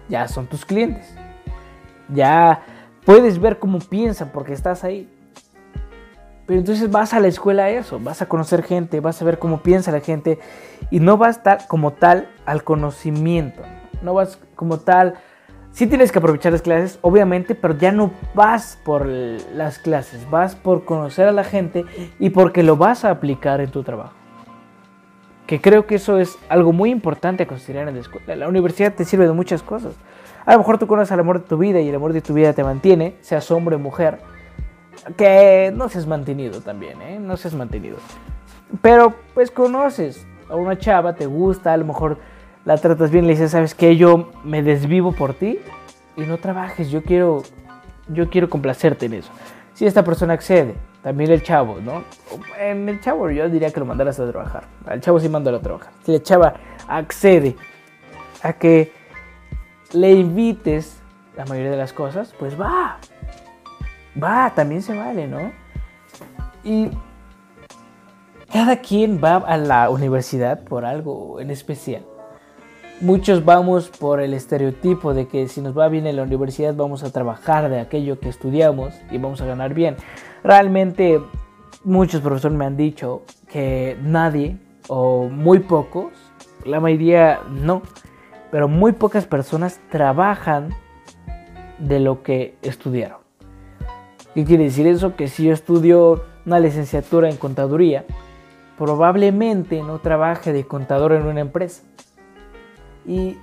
ya 0.10 0.28
son 0.28 0.48
tus 0.48 0.66
clientes. 0.66 1.16
Ya 2.14 2.66
puedes 3.06 3.40
ver 3.40 3.60
cómo 3.60 3.80
piensan 3.80 4.30
porque 4.34 4.54
estás 4.54 4.84
ahí. 4.84 5.10
Pero 6.46 6.60
entonces 6.60 6.92
vas 6.92 7.14
a 7.14 7.20
la 7.20 7.28
escuela 7.28 7.64
a 7.64 7.70
eso, 7.70 8.00
vas 8.00 8.22
a 8.22 8.28
conocer 8.28 8.64
gente, 8.64 9.00
vas 9.00 9.22
a 9.22 9.26
ver 9.26 9.40
cómo 9.40 9.62
piensa 9.62 9.92
la 9.92 10.02
gente 10.02 10.40
y 10.90 11.00
no 11.00 11.18
vas 11.18 11.38
estar 11.38 11.68
como 11.68 11.92
tal 11.92 12.30
al 12.46 12.64
conocimiento, 12.64 13.62
no 14.02 14.14
vas 14.14 14.38
como 14.56 14.80
tal 14.80 15.16
Sí 15.72 15.88
tienes 15.88 16.12
que 16.12 16.20
aprovechar 16.20 16.52
las 16.52 16.62
clases, 16.62 17.00
obviamente, 17.02 17.56
pero 17.56 17.78
ya 17.78 17.94
no 17.94 18.12
vas 18.36 18.78
por 18.84 19.06
las 19.06 19.80
clases, 19.80 20.30
vas 20.30 20.56
por 20.56 20.84
conocer 20.84 21.30
a 21.30 21.32
la 21.32 21.46
gente 21.46 21.86
y 22.20 22.30
porque 22.32 22.62
lo 22.62 22.76
vas 22.76 23.06
a 23.06 23.10
aplicar 23.10 23.62
en 23.62 23.72
tu 23.72 23.82
trabajo. 23.82 24.14
Que 25.48 25.62
creo 25.62 25.88
que 25.88 25.96
eso 25.96 26.20
es 26.20 26.38
algo 26.50 26.74
muy 26.74 26.90
importante 26.92 27.44
a 27.44 27.48
considerar 27.48 27.88
en 27.88 27.96
la 27.96 28.02
escuela. 28.02 28.36
La 28.36 28.50
universidad 28.50 28.94
te 28.94 29.06
sirve 29.06 29.26
de 29.26 29.34
muchas 29.34 29.64
cosas. 29.64 29.96
A 30.46 30.54
lo 30.54 30.60
mejor 30.60 30.78
tú 30.78 30.88
conoces 30.88 31.12
al 31.12 31.20
amor 31.20 31.42
de 31.42 31.48
tu 31.48 31.58
vida 31.58 31.80
y 31.80 31.90
el 31.90 31.96
amor 31.96 32.14
de 32.14 32.22
tu 32.22 32.34
vida 32.34 32.54
te 32.54 32.64
mantiene, 32.64 33.16
seas 33.22 33.50
hombre 33.52 33.76
o 33.76 33.80
mujer. 33.80 34.20
Que 35.18 35.72
no 35.76 35.90
seas 35.90 36.08
mantenido 36.08 36.62
también, 36.62 37.02
¿eh? 37.02 37.20
No 37.20 37.38
seas 37.38 37.54
mantenido. 37.54 37.98
Pero 38.82 39.14
pues 39.34 39.52
conoces 39.52 40.26
a 40.50 40.56
una 40.56 40.78
chava, 40.78 41.16
te 41.16 41.26
gusta, 41.26 41.74
a 41.74 41.78
lo 41.78 41.86
mejor 41.86 42.18
la 42.66 42.78
tratas 42.78 43.12
bien, 43.12 43.26
le 43.26 43.34
dices, 43.34 43.52
¿sabes 43.52 43.74
qué? 43.76 43.98
Yo 43.98 44.32
me 44.44 44.62
desvivo 44.62 45.12
por 45.12 45.34
ti 45.34 45.60
y 46.16 46.22
no 46.22 46.38
trabajes, 46.38 46.90
yo 46.90 47.04
quiero, 47.04 47.44
yo 48.08 48.30
quiero 48.30 48.50
complacerte 48.50 49.08
en 49.08 49.14
eso. 49.16 49.32
Si 49.74 49.86
esta 49.86 50.04
persona 50.04 50.34
accede, 50.34 50.76
también 51.02 51.32
el 51.32 51.42
chavo, 51.42 51.80
¿no? 51.82 52.04
En 52.60 52.88
el 52.88 53.00
chavo 53.02 53.30
yo 53.32 53.50
diría 53.50 53.72
que 53.72 53.80
lo 53.80 53.86
mandaras 53.86 54.20
a 54.20 54.30
trabajar. 54.30 54.66
Al 54.86 55.02
chavo 55.02 55.20
sí 55.20 55.30
mándalo 55.30 55.58
a 55.58 55.62
trabajar. 55.62 55.92
Si 56.04 56.12
la 56.12 56.22
chava 56.22 56.54
accede 56.88 57.56
a 58.44 58.54
que 58.54 58.92
le 59.94 60.12
invites 60.12 61.02
la 61.36 61.46
mayoría 61.46 61.72
de 61.72 61.78
las 61.78 61.94
cosas, 61.94 62.34
pues 62.38 62.60
va. 62.60 62.98
Va, 64.22 64.54
también 64.54 64.82
se 64.82 64.98
vale, 64.98 65.28
¿no? 65.28 65.52
Y 66.64 66.90
cada 68.52 68.78
quien 68.78 69.22
va 69.24 69.38
a 69.38 69.58
la 69.58 69.90
universidad 69.90 70.64
por 70.64 70.86
algo 70.86 71.40
en 71.40 71.52
especial. 71.52 72.04
Muchos 73.00 73.44
vamos 73.44 73.90
por 73.90 74.22
el 74.22 74.34
estereotipo 74.34 75.14
de 75.14 75.28
que 75.28 75.48
si 75.48 75.62
nos 75.62 75.76
va 75.76 75.88
bien 75.88 76.06
en 76.06 76.18
la 76.18 76.24
universidad 76.24 76.76
vamos 76.76 77.04
a 77.04 77.12
trabajar 77.12 77.70
de 77.70 77.80
aquello 77.80 78.20
que 78.20 78.30
estudiamos 78.30 78.94
y 79.10 79.18
vamos 79.18 79.42
a 79.42 79.46
ganar 79.46 79.74
bien. 79.74 79.96
Realmente 80.44 81.20
muchos 81.84 82.22
profesores 82.22 82.56
me 82.56 82.66
han 82.66 82.78
dicho 82.78 83.24
que 83.52 83.98
nadie 84.04 84.58
o 84.88 85.30
muy 85.30 85.60
pocos, 85.60 86.12
la 86.66 86.80
mayoría 86.80 87.40
no, 87.50 87.82
pero 88.52 88.68
muy 88.68 88.92
pocas 88.92 89.26
personas 89.26 89.80
trabajan 89.90 90.70
de 91.80 92.00
lo 92.00 92.22
que 92.22 92.56
estudiaron. 92.62 93.20
¿Qué 94.36 94.46
quiere 94.46 94.66
decir 94.66 94.88
eso? 94.88 95.16
Que 95.16 95.28
si 95.28 95.46
yo 95.46 95.54
estudio 95.54 96.24
una 96.46 96.60
licenciatura 96.60 97.30
en 97.30 97.38
contaduría, 97.38 98.06
probablemente 98.78 99.82
no 99.82 100.00
trabaje 100.00 100.54
de 100.54 100.66
contador 100.66 101.14
en 101.14 101.26
una 101.26 101.42
empresa. 101.42 101.84
Y, 103.06 103.38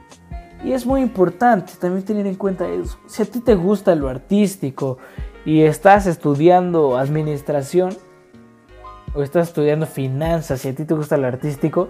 y, 0.64 0.72
es 0.72 0.86
muy 0.86 1.00
importante 1.00 1.72
también 1.80 2.04
tener 2.04 2.26
en 2.26 2.36
cuenta 2.36 2.68
eso. 2.68 2.98
Si 3.06 3.22
a 3.22 3.26
ti 3.26 3.40
te 3.40 3.54
gusta 3.54 3.94
lo 3.94 4.08
artístico 4.08 4.98
y 5.44 5.62
estás 5.62 6.06
estudiando 6.06 6.96
administración 6.96 7.96
o 9.14 9.22
estás 9.22 9.48
estudiando 9.48 9.86
finanzas 9.86 10.64
y 10.64 10.68
a 10.68 10.74
ti 10.74 10.84
te 10.84 10.94
gusta 10.94 11.16
lo 11.16 11.26
artístico, 11.26 11.88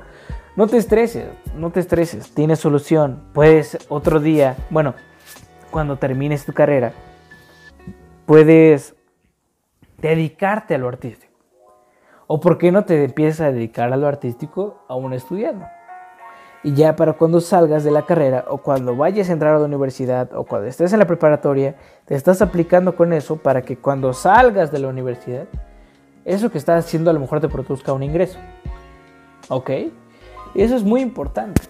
no 0.59 0.67
te 0.67 0.77
estreses, 0.77 1.29
no 1.55 1.71
te 1.71 1.79
estreses, 1.79 2.35
tienes 2.35 2.59
solución. 2.59 3.23
Puedes 3.33 3.79
otro 3.89 4.19
día, 4.19 4.57
bueno, 4.71 4.95
cuando 5.71 5.99
termines 5.99 6.45
tu 6.45 6.53
carrera, 6.53 6.95
puedes 8.27 8.97
dedicarte 9.99 10.75
a 10.75 10.79
lo 10.79 10.89
artístico. 10.89 11.33
O 12.27 12.41
por 12.41 12.59
qué 12.59 12.73
no 12.73 12.85
te 12.85 13.05
empiezas 13.05 13.43
a 13.43 13.53
dedicar 13.53 13.93
a 13.93 13.97
lo 13.97 14.09
artístico 14.09 14.83
aún 14.89 15.13
estudiando. 15.13 15.65
Y 16.65 16.75
ya 16.75 16.97
para 16.97 17.13
cuando 17.13 17.41
salgas 17.41 17.85
de 17.85 17.93
la 17.93 18.05
carrera 18.05 18.45
o 18.49 18.59
cuando 18.59 18.97
vayas 18.97 19.31
a 19.31 19.35
entrar 19.35 19.55
a 19.55 19.61
la 19.61 19.65
universidad 19.65 20.35
o 20.35 20.43
cuando 20.43 20.67
estés 20.67 20.93
en 20.93 20.99
la 20.99 21.07
preparatoria, 21.07 21.77
te 22.05 22.17
estás 22.17 22.43
aplicando 22.43 22.97
con 22.97 23.13
eso 23.13 23.37
para 23.37 23.63
que 23.63 23.77
cuando 23.77 24.13
salgas 24.13 24.73
de 24.73 24.81
la 24.81 24.89
universidad, 24.89 25.47
eso 26.25 26.51
que 26.51 26.59
estás 26.59 26.85
haciendo 26.85 27.11
a 27.11 27.15
lo 27.15 27.21
mejor 27.21 27.41
te 27.41 27.49
produzca 27.49 27.93
un 27.93 28.03
ingreso. 28.03 28.41
¿Ok? 29.51 29.71
Y 30.55 30.63
eso 30.63 30.77
es 30.77 30.83
muy 30.83 31.01
importante. 31.01 31.63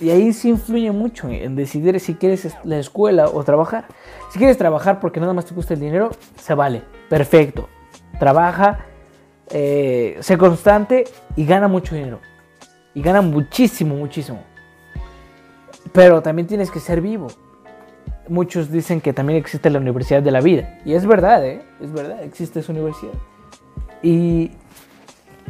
Y 0.00 0.10
ahí 0.10 0.32
sí 0.32 0.48
influye 0.48 0.92
mucho 0.92 1.28
en 1.28 1.56
decidir 1.56 1.98
si 1.98 2.14
quieres 2.14 2.56
la 2.62 2.78
escuela 2.78 3.28
o 3.28 3.42
trabajar. 3.42 3.86
Si 4.30 4.38
quieres 4.38 4.56
trabajar 4.56 5.00
porque 5.00 5.18
nada 5.18 5.32
más 5.32 5.46
te 5.46 5.54
gusta 5.54 5.74
el 5.74 5.80
dinero, 5.80 6.10
se 6.36 6.54
vale. 6.54 6.82
Perfecto. 7.08 7.68
Trabaja, 8.20 8.86
eh, 9.50 10.16
sé 10.20 10.38
constante 10.38 11.04
y 11.34 11.44
gana 11.46 11.66
mucho 11.66 11.94
dinero. 11.94 12.20
Y 12.94 13.02
gana 13.02 13.22
muchísimo, 13.22 13.96
muchísimo. 13.96 14.42
Pero 15.92 16.22
también 16.22 16.46
tienes 16.46 16.70
que 16.70 16.78
ser 16.78 17.00
vivo. 17.00 17.28
Muchos 18.28 18.70
dicen 18.70 19.00
que 19.00 19.12
también 19.12 19.38
existe 19.38 19.68
la 19.70 19.78
universidad 19.78 20.22
de 20.22 20.30
la 20.30 20.40
vida. 20.40 20.78
Y 20.84 20.92
es 20.92 21.06
verdad, 21.06 21.44
¿eh? 21.44 21.62
Es 21.80 21.92
verdad, 21.92 22.22
existe 22.22 22.60
esa 22.60 22.72
universidad. 22.72 23.14
Y 24.02 24.52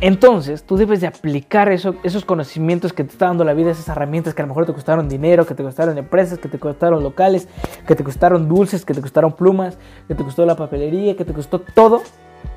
entonces, 0.01 0.63
tú 0.63 0.77
debes 0.77 1.01
de 1.01 1.09
aplicar 1.09 1.69
esos 1.71 2.25
conocimientos 2.25 2.93
que 2.93 3.03
te 3.03 3.11
está 3.11 3.27
dando 3.27 3.45
la 3.45 3.55
vida, 3.55 3.71
esas 3.71 3.89
herramientas 3.89 4.35
que 4.35 4.43
a 4.43 4.45
lo 4.45 4.49
mejor 4.49 4.67
te 4.67 4.73
costaron 4.73 5.09
dinero, 5.09 5.45
que 5.45 5.55
te 5.55 5.63
costaron 5.63 5.99
empresas, 5.99 6.39
que 6.39 6.49
te 6.49 6.59
costaron 6.59 7.03
locales, 7.03 7.49
que 7.87 7.97
te 7.97 8.05
costaron 8.05 8.49
dulces, 8.49 8.85
que 8.85 8.95
te 8.95 9.01
costaron 9.01 9.33
plumas, 9.33 9.77
que 10.07 10.15
te 10.15 10.23
costó 10.23 10.47
la 10.47 10.57
papelería, 10.57 11.17
que 11.17 11.25
te 11.25 11.33
costó 11.33 11.61
todo, 11.61 12.03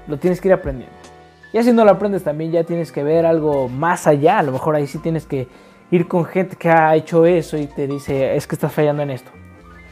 lo 0.08 0.18
tienes 0.18 0.40
que 0.40 0.50
ir 0.50 0.54
aprendiendo. 0.54 0.96
Y 1.54 1.64
si 1.64 1.74
no 1.74 1.84
lo 1.84 1.92
aprendes 1.92 2.24
también 2.24 2.52
ya 2.52 2.64
tienes 2.64 2.92
que 2.92 3.04
ver 3.04 3.26
algo 3.26 3.68
más 3.68 4.08
allá, 4.08 4.40
a 4.40 4.44
lo 4.44 4.52
mejor 4.52 4.76
ahí 4.76 4.88
sí 4.88 5.00
tienes 5.00 5.26
que 5.26 5.48
ir 5.90 6.08
con 6.08 6.26
gente 6.26 6.56
que 6.56 6.70
ha 6.70 6.96
hecho 6.96 7.26
eso 7.26 7.58
y 7.58 7.66
te 7.66 7.88
dice, 7.88 8.36
es 8.36 8.48
que 8.48 8.56
estás 8.56 8.72
fallando 8.72 9.04
en 9.04 9.10
esto. 9.10 9.32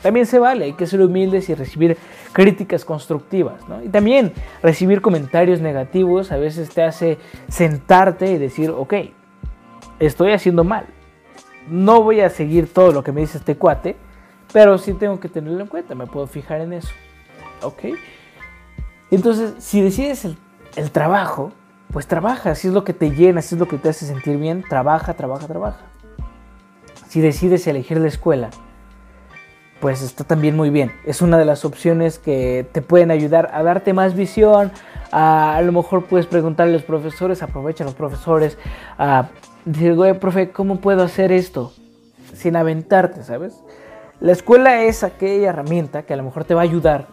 También 0.01 0.25
se 0.25 0.39
vale, 0.39 0.65
hay 0.65 0.73
que 0.73 0.87
ser 0.87 1.01
humildes 1.01 1.49
y 1.49 1.55
recibir 1.55 1.97
críticas 2.31 2.85
constructivas, 2.85 3.67
¿no? 3.67 3.83
Y 3.83 3.89
también 3.89 4.33
recibir 4.63 5.01
comentarios 5.01 5.59
negativos 5.59 6.31
a 6.31 6.37
veces 6.37 6.69
te 6.69 6.83
hace 6.83 7.17
sentarte 7.49 8.31
y 8.31 8.37
decir, 8.37 8.69
ok, 8.69 8.93
estoy 9.99 10.31
haciendo 10.31 10.63
mal. 10.63 10.85
No 11.69 12.01
voy 12.01 12.21
a 12.21 12.29
seguir 12.29 12.71
todo 12.71 12.91
lo 12.91 13.03
que 13.03 13.11
me 13.11 13.21
dice 13.21 13.37
este 13.37 13.57
cuate, 13.57 13.97
pero 14.53 14.77
sí 14.77 14.93
tengo 14.93 15.19
que 15.19 15.27
tenerlo 15.27 15.61
en 15.61 15.67
cuenta, 15.67 15.95
me 15.95 16.07
puedo 16.07 16.27
fijar 16.27 16.61
en 16.61 16.73
eso, 16.73 16.89
¿ok? 17.61 17.95
Entonces, 19.11 19.53
si 19.59 19.81
decides 19.81 20.23
el, 20.23 20.37
el 20.75 20.91
trabajo, 20.91 21.51
pues 21.91 22.07
trabaja, 22.07 22.55
si 22.55 22.67
es 22.67 22.73
lo 22.73 22.83
que 22.83 22.93
te 22.93 23.11
llena, 23.11 23.41
si 23.41 23.55
es 23.55 23.59
lo 23.59 23.67
que 23.67 23.77
te 23.77 23.89
hace 23.89 24.05
sentir 24.05 24.37
bien, 24.37 24.63
trabaja, 24.67 25.13
trabaja, 25.15 25.47
trabaja. 25.47 25.85
Si 27.07 27.21
decides 27.21 27.65
elegir 27.67 27.97
la 27.99 28.07
escuela, 28.07 28.51
pues 29.79 30.01
está 30.01 30.23
también 30.23 30.55
muy 30.55 30.69
bien. 30.69 30.91
Es 31.05 31.21
una 31.21 31.37
de 31.37 31.45
las 31.45 31.65
opciones 31.65 32.19
que 32.19 32.67
te 32.71 32.81
pueden 32.81 33.11
ayudar 33.11 33.49
a 33.53 33.63
darte 33.63 33.93
más 33.93 34.13
visión. 34.13 34.71
A, 35.11 35.61
lo 35.63 35.71
mejor 35.71 36.05
puedes 36.05 36.27
preguntarle 36.27 36.73
a 36.73 36.77
los 36.77 36.83
profesores, 36.83 37.41
aprovecha 37.41 37.83
a 37.83 37.87
los 37.87 37.95
profesores, 37.95 38.57
a 38.97 39.29
decir, 39.65 39.95
güey, 39.95 40.19
profe, 40.19 40.51
¿cómo 40.51 40.81
puedo 40.81 41.03
hacer 41.03 41.31
esto? 41.31 41.73
Sin 42.33 42.55
aventarte, 42.55 43.23
¿sabes? 43.23 43.63
La 44.19 44.33
escuela 44.33 44.83
es 44.83 45.03
aquella 45.03 45.49
herramienta 45.49 46.03
que 46.03 46.13
a 46.13 46.17
lo 46.17 46.23
mejor 46.23 46.43
te 46.43 46.53
va 46.53 46.61
a 46.61 46.63
ayudar 46.63 47.07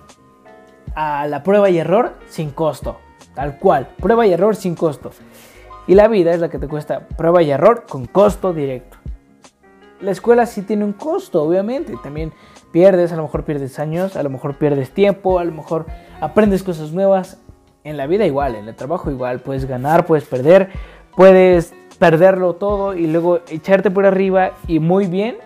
a 0.95 1.27
la 1.27 1.43
prueba 1.43 1.71
y 1.71 1.79
error 1.79 2.15
sin 2.29 2.51
costo. 2.51 2.99
Tal 3.35 3.59
cual, 3.59 3.89
prueba 4.01 4.27
y 4.27 4.33
error 4.33 4.57
sin 4.57 4.75
costo. 4.75 5.11
Y 5.87 5.95
la 5.95 6.09
vida 6.09 6.33
es 6.33 6.41
la 6.41 6.49
que 6.49 6.59
te 6.59 6.67
cuesta 6.67 7.07
prueba 7.17 7.43
y 7.43 7.51
error 7.51 7.85
con 7.89 8.07
costo 8.07 8.53
directo. 8.53 8.96
La 10.01 10.11
escuela 10.11 10.47
sí 10.47 10.63
tiene 10.63 10.85
un 10.85 10.93
costo, 10.93 11.43
obviamente. 11.43 11.95
También 12.03 12.33
pierdes, 12.71 13.13
a 13.13 13.17
lo 13.17 13.23
mejor 13.23 13.45
pierdes 13.45 13.79
años, 13.79 14.17
a 14.17 14.23
lo 14.23 14.31
mejor 14.31 14.59
pierdes 14.59 14.91
tiempo, 14.91 15.39
a 15.39 15.45
lo 15.45 15.53
mejor 15.53 15.87
aprendes 16.21 16.63
cosas 16.63 16.93
nuevas. 16.93 17.39
En 17.85 17.97
la 17.97 18.07
vida 18.07 18.27
igual, 18.27 18.57
en 18.57 18.69
el 18.69 18.75
trabajo 18.75 19.11
igual, 19.11 19.41
puedes 19.41 19.65
ganar, 19.65 20.07
puedes 20.07 20.25
perder, 20.25 20.71
puedes 21.15 21.73
perderlo 21.99 22.55
todo 22.55 22.95
y 22.95 23.07
luego 23.07 23.41
echarte 23.49 23.91
por 23.91 24.05
arriba 24.07 24.53
y 24.67 24.81
muy 24.81 25.07
bien, 25.07 25.37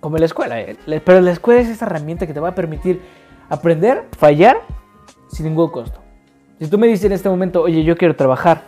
como 0.00 0.16
en 0.16 0.20
la 0.20 0.26
escuela. 0.26 0.60
¿eh? 0.60 0.76
Pero 1.04 1.20
la 1.20 1.30
escuela 1.30 1.60
es 1.60 1.68
esa 1.68 1.86
herramienta 1.86 2.26
que 2.26 2.34
te 2.34 2.40
va 2.40 2.48
a 2.48 2.54
permitir 2.54 3.00
aprender, 3.48 4.06
fallar 4.16 4.62
sin 5.28 5.46
ningún 5.46 5.70
costo. 5.70 6.00
Si 6.58 6.66
tú 6.68 6.78
me 6.78 6.88
dices 6.88 7.04
en 7.04 7.12
este 7.12 7.28
momento, 7.28 7.62
oye, 7.62 7.84
yo 7.84 7.96
quiero 7.96 8.16
trabajar, 8.16 8.62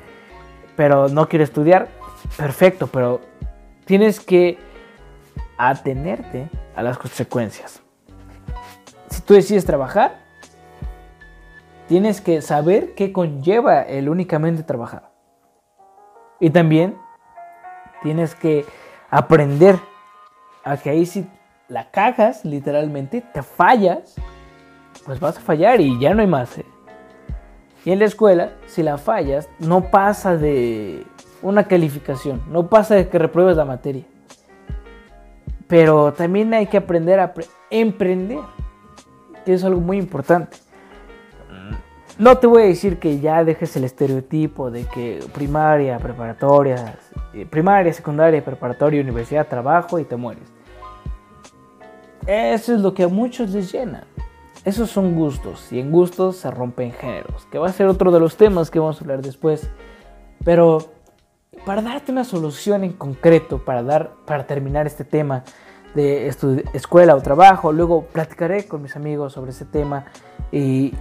pero 0.76 1.08
no 1.08 1.28
quiero 1.28 1.42
estudiar, 1.42 1.88
perfecto, 2.36 2.86
pero 2.86 3.20
tienes 3.84 4.20
que 4.20 4.58
atenerte 5.68 6.48
a 6.74 6.82
las 6.82 6.96
consecuencias. 6.96 7.82
Si 9.10 9.20
tú 9.22 9.34
decides 9.34 9.64
trabajar, 9.64 10.18
tienes 11.86 12.20
que 12.20 12.40
saber 12.40 12.94
qué 12.94 13.12
conlleva 13.12 13.82
el 13.82 14.08
únicamente 14.08 14.62
trabajar. 14.62 15.10
Y 16.38 16.50
también 16.50 16.96
tienes 18.02 18.34
que 18.34 18.64
aprender 19.10 19.78
a 20.64 20.76
que 20.76 20.90
ahí 20.90 21.04
si 21.04 21.28
la 21.68 21.90
cagas, 21.90 22.44
literalmente, 22.44 23.20
te 23.20 23.42
fallas, 23.42 24.16
pues 25.04 25.20
vas 25.20 25.36
a 25.36 25.40
fallar 25.40 25.80
y 25.80 25.98
ya 25.98 26.14
no 26.14 26.22
hay 26.22 26.26
más. 26.26 26.58
¿eh? 26.58 26.64
Y 27.84 27.92
en 27.92 27.98
la 27.98 28.04
escuela, 28.06 28.52
si 28.66 28.82
la 28.82 28.98
fallas, 28.98 29.48
no 29.58 29.90
pasa 29.90 30.36
de 30.36 31.04
una 31.42 31.64
calificación, 31.64 32.42
no 32.48 32.68
pasa 32.68 32.94
de 32.94 33.08
que 33.08 33.18
repruebes 33.18 33.56
la 33.56 33.64
materia. 33.64 34.04
Pero 35.70 36.12
también 36.12 36.52
hay 36.52 36.66
que 36.66 36.76
aprender 36.76 37.20
a 37.20 37.32
emprender, 37.70 38.40
que 39.46 39.54
es 39.54 39.64
algo 39.64 39.80
muy 39.80 39.96
importante. 39.96 40.58
No 42.18 42.36
te 42.36 42.46
voy 42.46 42.64
a 42.64 42.66
decir 42.66 42.98
que 42.98 43.20
ya 43.20 43.44
dejes 43.44 43.74
el 43.76 43.84
estereotipo 43.84 44.70
de 44.70 44.84
que 44.84 45.20
primaria, 45.32 45.98
preparatoria, 45.98 46.98
eh, 47.32 47.46
primaria, 47.46 47.94
secundaria, 47.94 48.44
preparatoria, 48.44 49.00
universidad, 49.00 49.46
trabajo 49.46 49.98
y 49.98 50.04
te 50.04 50.16
mueres. 50.16 50.52
Eso 52.26 52.74
es 52.74 52.80
lo 52.82 52.92
que 52.92 53.04
a 53.04 53.08
muchos 53.08 53.50
les 53.50 53.72
llena. 53.72 54.04
Esos 54.64 54.90
son 54.90 55.14
gustos 55.14 55.72
y 55.72 55.80
en 55.80 55.90
gustos 55.90 56.36
se 56.36 56.50
rompen 56.50 56.92
géneros, 56.92 57.46
que 57.50 57.58
va 57.58 57.68
a 57.68 57.72
ser 57.72 57.86
otro 57.86 58.10
de 58.10 58.20
los 58.20 58.36
temas 58.36 58.70
que 58.70 58.78
vamos 58.78 59.00
a 59.00 59.04
hablar 59.04 59.22
después. 59.22 59.70
Pero 60.44 60.90
para 61.64 61.82
darte 61.82 62.12
una 62.12 62.24
solución 62.24 62.84
en 62.84 62.92
concreto, 62.92 63.58
para, 63.64 63.82
dar, 63.82 64.12
para 64.24 64.46
terminar 64.46 64.86
este 64.86 65.04
tema 65.04 65.44
de 65.94 66.28
escuela 66.72 67.16
o 67.16 67.20
trabajo, 67.20 67.72
luego 67.72 68.04
platicaré 68.04 68.66
con 68.66 68.82
mis 68.82 68.94
amigos 68.96 69.32
sobre 69.32 69.50
ese 69.50 69.64
tema 69.64 70.06
y, 70.52 70.94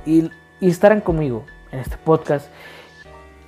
estarán 0.61 1.01
conmigo 1.01 1.45
en 1.71 1.79
este 1.79 1.97
podcast. 1.97 2.49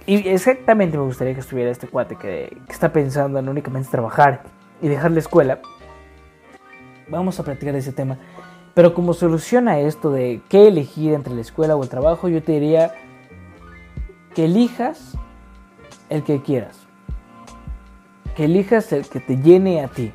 Y 0.06 0.28
exactamente 0.30 0.98
me 0.98 1.04
gustaría 1.04 1.34
que 1.34 1.42
estuviera 1.42 1.70
este 1.70 1.88
cuate 1.88 2.16
que, 2.16 2.58
está 2.70 2.92
pensando 2.92 3.40
en 3.40 3.50
únicamente 3.50 3.90
trabajar 3.90 4.44
y 4.82 4.88
dejar 4.88 5.12
la 5.12 5.20
escuela. 5.20 5.60
Vamos 7.10 7.40
a 7.40 7.44
platicar 7.44 7.76
ese 7.76 7.92
tema. 7.92 8.18
Pero 8.74 8.94
como 8.94 9.14
solución 9.14 9.68
a 9.68 9.80
esto 9.80 10.12
de 10.12 10.42
qué 10.48 10.68
elegir 10.68 11.14
entre 11.14 11.34
la 11.34 11.42
escuela 11.42 11.76
o 11.76 11.84
el 11.84 11.90
trabajo, 11.90 12.30
yo 12.30 12.42
te 12.42 12.54
diría 12.54 12.94
que 14.34 14.46
elijas 14.46 15.18
el 16.10 16.24
que 16.24 16.42
quieras. 16.42 16.91
Que 18.36 18.46
elijas 18.46 18.92
el 18.94 19.08
que 19.08 19.20
te 19.20 19.38
llene 19.38 19.84
a 19.84 19.88
ti. 19.88 20.12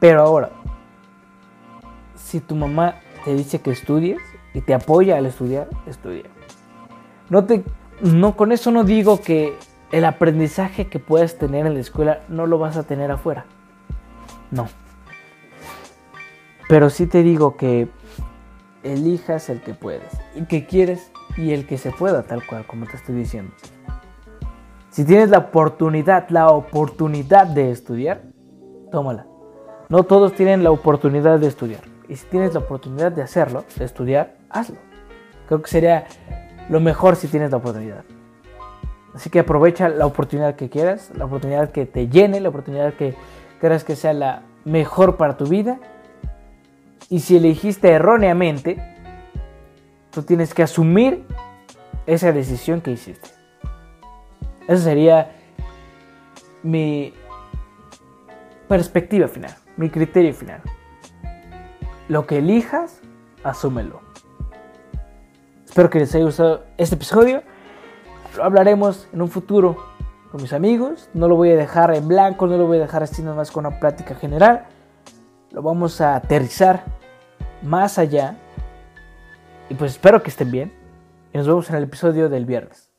Pero 0.00 0.22
ahora, 0.22 0.50
si 2.16 2.40
tu 2.40 2.56
mamá 2.56 2.96
te 3.24 3.34
dice 3.34 3.60
que 3.60 3.70
estudies 3.70 4.20
y 4.54 4.60
te 4.60 4.74
apoya 4.74 5.16
al 5.16 5.26
estudiar, 5.26 5.68
estudia. 5.86 6.24
No 7.30 7.44
te, 7.44 7.62
no, 8.00 8.36
con 8.36 8.52
eso 8.52 8.70
no 8.70 8.84
digo 8.84 9.20
que 9.20 9.56
el 9.92 10.04
aprendizaje 10.04 10.88
que 10.88 10.98
puedas 10.98 11.36
tener 11.36 11.66
en 11.66 11.74
la 11.74 11.80
escuela 11.80 12.22
no 12.28 12.46
lo 12.46 12.58
vas 12.58 12.76
a 12.76 12.82
tener 12.82 13.10
afuera. 13.10 13.44
No. 14.50 14.68
Pero 16.68 16.90
sí 16.90 17.06
te 17.06 17.22
digo 17.22 17.56
que 17.56 17.88
elijas 18.82 19.48
el 19.48 19.60
que 19.60 19.74
puedes, 19.74 20.10
y 20.34 20.46
que 20.46 20.66
quieres 20.66 21.12
y 21.36 21.52
el 21.52 21.66
que 21.66 21.78
se 21.78 21.90
pueda, 21.90 22.22
tal 22.24 22.44
cual, 22.46 22.66
como 22.66 22.86
te 22.86 22.96
estoy 22.96 23.14
diciendo. 23.14 23.52
Si 24.92 25.06
tienes 25.06 25.30
la 25.30 25.38
oportunidad, 25.38 26.28
la 26.28 26.50
oportunidad 26.50 27.46
de 27.46 27.70
estudiar, 27.70 28.20
tómala. 28.90 29.24
No 29.88 30.02
todos 30.02 30.34
tienen 30.34 30.62
la 30.62 30.70
oportunidad 30.70 31.38
de 31.38 31.46
estudiar. 31.46 31.80
Y 32.10 32.16
si 32.16 32.26
tienes 32.26 32.52
la 32.52 32.60
oportunidad 32.60 33.10
de 33.10 33.22
hacerlo, 33.22 33.64
de 33.74 33.86
estudiar, 33.86 34.34
hazlo. 34.50 34.76
Creo 35.46 35.62
que 35.62 35.70
sería 35.70 36.04
lo 36.68 36.78
mejor 36.78 37.16
si 37.16 37.26
tienes 37.28 37.50
la 37.50 37.56
oportunidad. 37.56 38.04
Así 39.14 39.30
que 39.30 39.38
aprovecha 39.38 39.88
la 39.88 40.04
oportunidad 40.04 40.56
que 40.56 40.68
quieras, 40.68 41.10
la 41.16 41.24
oportunidad 41.24 41.70
que 41.70 41.86
te 41.86 42.08
llene, 42.08 42.40
la 42.40 42.50
oportunidad 42.50 42.92
que 42.92 43.14
creas 43.62 43.84
que 43.84 43.96
sea 43.96 44.12
la 44.12 44.42
mejor 44.66 45.16
para 45.16 45.38
tu 45.38 45.46
vida. 45.46 45.78
Y 47.08 47.20
si 47.20 47.38
elegiste 47.38 47.88
erróneamente, 47.88 48.76
tú 50.10 50.22
tienes 50.22 50.52
que 50.52 50.62
asumir 50.62 51.24
esa 52.04 52.30
decisión 52.30 52.82
que 52.82 52.90
hiciste. 52.90 53.41
Esa 54.72 54.84
sería 54.84 55.30
mi 56.62 57.12
perspectiva 58.68 59.28
final, 59.28 59.54
mi 59.76 59.90
criterio 59.90 60.32
final. 60.32 60.62
Lo 62.08 62.26
que 62.26 62.38
elijas, 62.38 63.02
asúmelo. 63.44 64.00
Espero 65.66 65.90
que 65.90 65.98
les 65.98 66.14
haya 66.14 66.24
gustado 66.24 66.64
este 66.78 66.94
episodio. 66.94 67.42
Lo 68.34 68.44
hablaremos 68.44 69.08
en 69.12 69.20
un 69.20 69.28
futuro 69.28 69.76
con 70.30 70.40
mis 70.40 70.54
amigos. 70.54 71.10
No 71.12 71.28
lo 71.28 71.36
voy 71.36 71.50
a 71.50 71.56
dejar 71.56 71.94
en 71.94 72.08
blanco, 72.08 72.46
no 72.46 72.56
lo 72.56 72.66
voy 72.66 72.78
a 72.78 72.80
dejar 72.80 73.02
así 73.02 73.20
nada 73.20 73.36
más 73.36 73.50
con 73.50 73.66
una 73.66 73.78
plática 73.78 74.14
general. 74.14 74.64
Lo 75.50 75.60
vamos 75.60 76.00
a 76.00 76.16
aterrizar 76.16 76.84
más 77.60 77.98
allá. 77.98 78.36
Y 79.68 79.74
pues 79.74 79.92
espero 79.92 80.22
que 80.22 80.30
estén 80.30 80.50
bien. 80.50 80.72
Y 81.34 81.36
nos 81.36 81.46
vemos 81.46 81.68
en 81.68 81.76
el 81.76 81.82
episodio 81.82 82.30
del 82.30 82.46
viernes. 82.46 82.91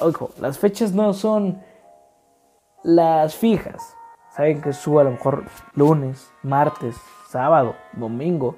Ojo, 0.00 0.30
las 0.40 0.58
fechas 0.58 0.92
no 0.92 1.12
son 1.12 1.62
las 2.82 3.36
fijas. 3.36 3.94
Saben 4.34 4.60
que 4.60 4.72
subo 4.72 5.00
a 5.00 5.04
lo 5.04 5.12
mejor 5.12 5.44
lunes, 5.74 6.30
martes, 6.42 6.96
sábado, 7.28 7.76
domingo. 7.92 8.56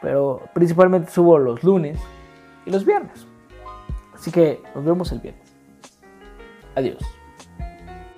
Pero 0.00 0.40
principalmente 0.54 1.10
subo 1.10 1.38
los 1.38 1.62
lunes 1.62 2.00
y 2.64 2.70
los 2.70 2.84
viernes. 2.84 3.26
Así 4.14 4.30
que 4.30 4.62
nos 4.74 4.84
vemos 4.84 5.12
el 5.12 5.20
viernes. 5.20 5.54
Adiós. 6.74 7.21